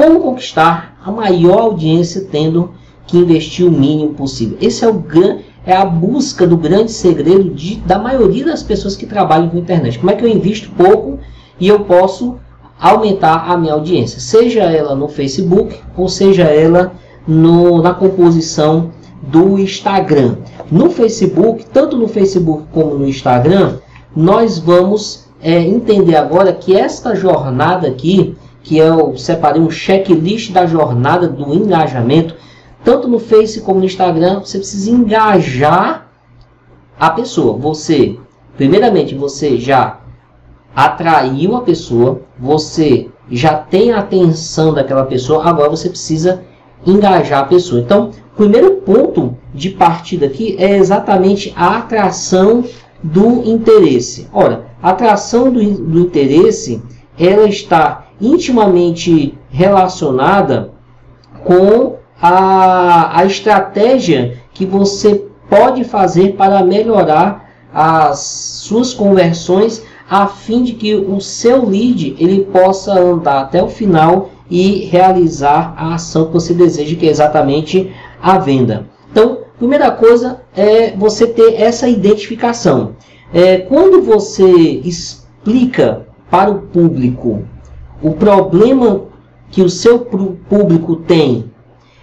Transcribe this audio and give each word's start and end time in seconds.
como 0.00 0.20
conquistar 0.20 0.96
a 1.04 1.12
maior 1.12 1.60
audiência 1.60 2.26
tendo 2.32 2.70
que 3.06 3.18
investir 3.18 3.66
o 3.66 3.70
mínimo 3.70 4.14
possível. 4.14 4.56
Esse 4.58 4.82
é 4.82 4.88
o 4.88 5.04
é 5.66 5.76
a 5.76 5.84
busca 5.84 6.46
do 6.46 6.56
grande 6.56 6.90
segredo 6.90 7.50
de, 7.50 7.76
da 7.80 7.98
maioria 7.98 8.46
das 8.46 8.62
pessoas 8.62 8.96
que 8.96 9.04
trabalham 9.04 9.50
com 9.50 9.58
internet. 9.58 9.98
Como 9.98 10.10
é 10.10 10.16
que 10.16 10.24
eu 10.24 10.28
invisto 10.28 10.70
pouco 10.70 11.18
e 11.60 11.68
eu 11.68 11.80
posso 11.80 12.36
aumentar 12.80 13.44
a 13.46 13.58
minha 13.58 13.74
audiência, 13.74 14.20
seja 14.20 14.62
ela 14.62 14.94
no 14.94 15.06
Facebook 15.06 15.78
ou 15.94 16.08
seja 16.08 16.44
ela 16.44 16.94
no, 17.28 17.82
na 17.82 17.92
composição 17.92 18.92
do 19.20 19.58
Instagram. 19.58 20.36
No 20.72 20.88
Facebook, 20.88 21.66
tanto 21.66 21.98
no 21.98 22.08
Facebook 22.08 22.62
como 22.72 22.94
no 22.94 23.06
Instagram, 23.06 23.76
nós 24.16 24.58
vamos 24.58 25.26
é, 25.42 25.60
entender 25.60 26.16
agora 26.16 26.54
que 26.54 26.74
esta 26.74 27.14
jornada 27.14 27.86
aqui, 27.86 28.34
que 28.62 28.76
eu 28.76 29.16
separei 29.16 29.60
um 29.60 29.70
checklist 29.70 30.52
da 30.52 30.66
jornada 30.66 31.26
do 31.28 31.54
engajamento, 31.54 32.34
tanto 32.84 33.08
no 33.08 33.18
Face 33.18 33.60
como 33.60 33.80
no 33.80 33.86
Instagram, 33.86 34.40
você 34.40 34.58
precisa 34.58 34.90
engajar 34.90 36.08
a 36.98 37.10
pessoa. 37.10 37.56
Você, 37.56 38.18
primeiramente, 38.56 39.14
você 39.14 39.58
já 39.58 40.00
atraiu 40.74 41.56
a 41.56 41.62
pessoa, 41.62 42.22
você 42.38 43.08
já 43.30 43.54
tem 43.54 43.92
a 43.92 44.00
atenção 44.00 44.72
daquela 44.74 45.04
pessoa, 45.04 45.44
agora 45.44 45.70
você 45.70 45.88
precisa 45.88 46.42
engajar 46.86 47.40
a 47.40 47.46
pessoa. 47.46 47.80
Então, 47.80 48.10
o 48.32 48.36
primeiro 48.36 48.76
ponto 48.76 49.36
de 49.54 49.70
partida 49.70 50.26
aqui 50.26 50.56
é 50.58 50.76
exatamente 50.76 51.52
a 51.56 51.78
atração 51.78 52.64
do 53.02 53.42
interesse. 53.44 54.28
Ora, 54.32 54.66
a 54.82 54.90
atração 54.90 55.50
do, 55.50 55.60
do 55.60 56.00
interesse 56.00 56.82
ela 57.18 57.48
está 57.48 58.06
intimamente 58.20 59.34
relacionada 59.50 60.70
com 61.44 61.96
a, 62.20 63.18
a 63.18 63.24
estratégia 63.24 64.38
que 64.52 64.66
você 64.66 65.26
pode 65.48 65.84
fazer 65.84 66.34
para 66.34 66.62
melhorar 66.62 67.50
as 67.72 68.18
suas 68.20 68.92
conversões 68.92 69.82
a 70.08 70.26
fim 70.26 70.64
de 70.64 70.72
que 70.72 70.94
o 70.94 71.20
seu 71.20 71.64
lead 71.64 72.16
ele 72.18 72.44
possa 72.46 72.92
andar 72.92 73.42
até 73.42 73.62
o 73.62 73.68
final 73.68 74.30
e 74.50 74.86
realizar 74.86 75.72
a 75.76 75.94
ação 75.94 76.26
que 76.26 76.32
você 76.32 76.52
deseja, 76.52 76.96
que 76.96 77.06
é 77.06 77.10
exatamente 77.10 77.92
a 78.20 78.36
venda. 78.36 78.86
Então, 79.10 79.38
primeira 79.56 79.90
coisa 79.92 80.40
é 80.56 80.90
você 80.96 81.28
ter 81.28 81.60
essa 81.60 81.88
identificação. 81.88 82.96
É, 83.32 83.58
quando 83.58 84.02
você 84.02 84.50
explica 84.84 86.08
para 86.28 86.50
o 86.50 86.62
público 86.62 87.44
o 88.02 88.12
problema 88.12 89.02
que 89.50 89.62
o 89.62 89.70
seu 89.70 90.00
público 90.00 90.96
tem 90.96 91.50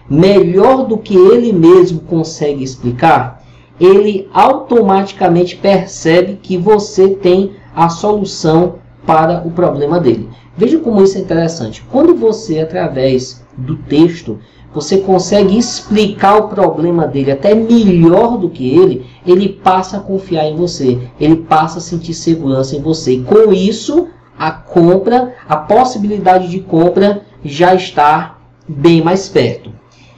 melhor 0.09 0.85
do 0.85 0.97
que 0.97 1.15
ele 1.15 1.51
mesmo 1.51 2.01
consegue 2.01 2.63
explicar, 2.63 3.43
ele 3.79 4.27
automaticamente 4.33 5.55
percebe 5.55 6.39
que 6.41 6.57
você 6.57 7.09
tem 7.09 7.51
a 7.75 7.89
solução 7.89 8.75
para 9.05 9.45
o 9.45 9.51
problema 9.51 9.99
dele. 9.99 10.29
Veja 10.57 10.79
como 10.79 11.03
isso 11.03 11.17
é 11.17 11.21
interessante. 11.21 11.85
Quando 11.91 12.15
você, 12.15 12.59
através 12.59 13.43
do 13.55 13.75
texto, 13.75 14.39
você 14.73 14.97
consegue 14.97 15.57
explicar 15.57 16.37
o 16.37 16.47
problema 16.49 17.07
dele 17.07 17.31
até 17.31 17.53
melhor 17.53 18.37
do 18.37 18.49
que 18.49 18.69
ele, 18.69 19.05
ele 19.25 19.49
passa 19.49 19.97
a 19.97 20.01
confiar 20.01 20.45
em 20.45 20.55
você, 20.55 20.99
ele 21.19 21.37
passa 21.37 21.77
a 21.77 21.81
sentir 21.81 22.13
segurança 22.13 22.75
em 22.75 22.81
você. 22.81 23.13
E 23.13 23.23
com 23.23 23.53
isso, 23.53 24.07
a 24.37 24.51
compra, 24.51 25.35
a 25.47 25.55
possibilidade 25.55 26.49
de 26.49 26.59
compra 26.59 27.23
já 27.43 27.73
está 27.73 28.37
bem 28.67 29.01
mais 29.01 29.27
perto. 29.27 29.71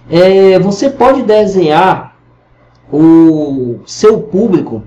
É, 0.09 0.57
você 0.59 0.89
pode 0.89 1.21
desenhar 1.23 2.17
o 2.91 3.79
seu 3.85 4.21
público 4.21 4.83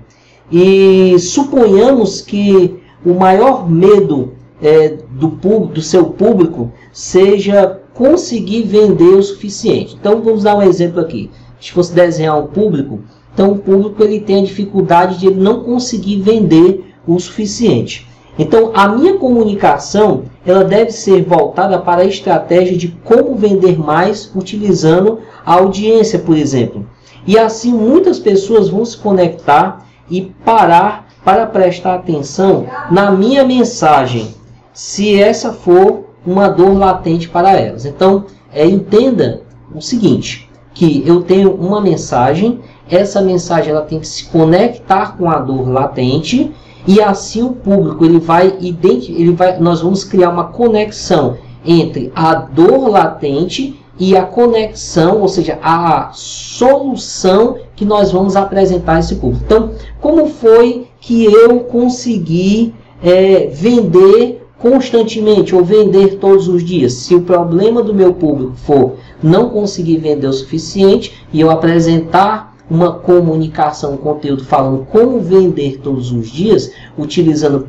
e 0.51 1.17
suponhamos 1.19 2.21
que 2.21 2.79
o 3.05 3.13
maior 3.13 3.69
medo 3.69 4.33
é, 4.61 4.97
do, 5.09 5.29
do 5.67 5.81
seu 5.81 6.05
público 6.05 6.71
seja 6.91 7.79
conseguir 7.93 8.63
vender 8.63 9.15
o 9.15 9.23
suficiente. 9.23 9.95
Então 9.99 10.21
vamos 10.21 10.43
dar 10.43 10.57
um 10.57 10.61
exemplo 10.61 10.99
aqui. 10.99 11.31
Se 11.59 11.71
fosse 11.71 11.93
desenhar 11.93 12.37
um 12.37 12.47
público, 12.47 12.99
então 13.33 13.53
o 13.53 13.57
público 13.57 14.03
ele 14.03 14.19
tem 14.19 14.41
a 14.41 14.45
dificuldade 14.45 15.17
de 15.19 15.27
ele 15.27 15.39
não 15.39 15.63
conseguir 15.63 16.21
vender 16.21 16.93
o 17.07 17.17
suficiente. 17.19 18.07
Então 18.37 18.71
a 18.73 18.87
minha 18.87 19.17
comunicação 19.17 20.23
ela 20.45 20.63
deve 20.63 20.91
ser 20.91 21.23
voltada 21.23 21.79
para 21.79 22.01
a 22.01 22.05
estratégia 22.05 22.77
de 22.77 22.89
como 23.03 23.35
vender 23.35 23.77
mais 23.77 24.31
utilizando 24.35 25.19
a 25.45 25.53
audiência, 25.53 26.19
por 26.19 26.37
exemplo. 26.37 26.85
E 27.25 27.37
assim 27.37 27.71
muitas 27.71 28.19
pessoas 28.19 28.69
vão 28.69 28.83
se 28.83 28.97
conectar 28.97 29.85
e 30.09 30.21
parar 30.43 31.07
para 31.23 31.45
prestar 31.45 31.95
atenção 31.95 32.65
na 32.91 33.11
minha 33.11 33.45
mensagem, 33.45 34.33
se 34.73 35.17
essa 35.19 35.53
for 35.53 36.03
uma 36.25 36.49
dor 36.49 36.77
latente 36.77 37.29
para 37.29 37.57
elas. 37.57 37.85
Então, 37.85 38.25
é, 38.51 38.65
entenda 38.65 39.41
o 39.73 39.81
seguinte, 39.81 40.49
que 40.73 41.03
eu 41.05 41.21
tenho 41.21 41.53
uma 41.53 41.79
mensagem, 41.79 42.59
essa 42.89 43.21
mensagem 43.21 43.71
ela 43.71 43.81
tem 43.81 43.99
que 43.99 44.07
se 44.07 44.25
conectar 44.25 45.17
com 45.17 45.29
a 45.29 45.39
dor 45.39 45.69
latente 45.69 46.51
e 46.85 47.01
assim 47.01 47.41
o 47.41 47.51
público 47.51 48.03
ele 48.03 48.19
vai 48.19 48.57
ele 48.59 49.31
vai 49.31 49.59
nós 49.59 49.81
vamos 49.81 50.03
criar 50.03 50.29
uma 50.29 50.45
conexão 50.45 51.37
entre 51.65 52.11
a 52.15 52.35
dor 52.35 52.89
latente 52.89 53.79
e 53.99 54.17
a 54.17 54.23
conexão, 54.23 55.21
ou 55.21 55.27
seja, 55.27 55.59
a 55.61 56.11
solução 56.13 57.57
que 57.75 57.85
nós 57.85 58.11
vamos 58.11 58.35
apresentar 58.35 58.95
a 58.95 58.99
esse 58.99 59.15
público. 59.15 59.43
Então, 59.45 59.71
como 60.01 60.27
foi 60.27 60.87
que 60.99 61.25
eu 61.25 61.59
consegui 61.61 62.73
é, 63.03 63.47
vender 63.47 64.45
constantemente 64.57 65.53
ou 65.53 65.63
vender 65.63 66.17
todos 66.17 66.47
os 66.47 66.63
dias? 66.63 66.93
Se 66.93 67.13
o 67.13 67.21
problema 67.21 67.83
do 67.83 67.93
meu 67.93 68.13
público 68.13 68.53
for 68.55 68.93
não 69.21 69.49
conseguir 69.49 69.97
vender 69.97 70.27
o 70.27 70.33
suficiente 70.33 71.13
e 71.31 71.39
eu 71.39 71.51
apresentar 71.51 72.52
uma 72.69 72.93
comunicação, 72.93 73.93
um 73.93 73.97
conteúdo 73.97 74.45
falando 74.45 74.85
como 74.91 75.19
vender 75.19 75.79
todos 75.81 76.11
os 76.11 76.29
dias, 76.29 76.71
utilizando 76.97 77.67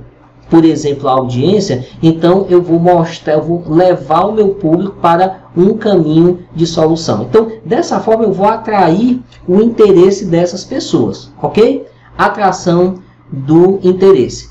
por 0.49 0.65
exemplo, 0.65 1.09
a 1.09 1.13
audiência, 1.13 1.87
então 2.03 2.47
eu 2.49 2.63
vou 2.63 2.79
mostrar, 2.79 3.35
eu 3.35 3.43
vou 3.43 3.65
levar 3.67 4.27
o 4.27 4.33
meu 4.33 4.51
público 4.51 4.97
para 5.01 5.45
um 5.57 5.77
caminho 5.77 6.41
de 6.55 6.67
solução. 6.67 7.23
Então, 7.23 7.51
dessa 7.65 7.99
forma 7.99 8.25
eu 8.25 8.33
vou 8.33 8.47
atrair 8.47 9.21
o 9.49 9.61
interesse 9.61 10.27
dessas 10.27 10.65
pessoas, 10.65 11.33
ok? 11.43 11.87
Atração 12.17 12.97
do 13.33 13.81
interesse. 13.83 14.51